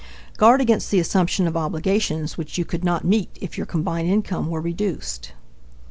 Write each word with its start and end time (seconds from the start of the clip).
Guard 0.35 0.61
against 0.61 0.89
the 0.89 0.99
assumption 0.99 1.45
of 1.45 1.55
obligations 1.55 2.35
which 2.35 2.57
you 2.57 2.65
could 2.65 2.83
not 2.83 3.05
meet 3.05 3.29
if 3.39 3.55
your 3.55 3.67
combined 3.67 4.09
income 4.09 4.49
were 4.49 4.59
reduced. 4.59 5.33